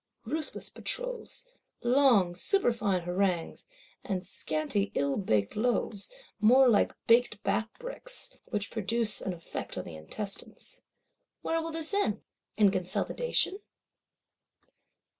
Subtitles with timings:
[0.25, 1.45] Ruthless Patrols;
[1.83, 3.67] long superfine harangues;
[4.03, 9.95] and scanty ill baked loaves, more like baked Bath bricks,—which produce an effect on the
[9.95, 10.81] intestines!
[11.43, 12.23] Where will this end?
[12.57, 13.59] In consolidation?